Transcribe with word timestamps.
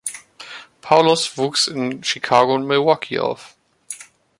Paulos 0.81 1.37
wuchs 1.37 1.67
in 1.67 2.01
Chicago 2.03 2.55
und 2.55 2.65
Milwaukee 2.65 3.19
auf. 3.19 3.55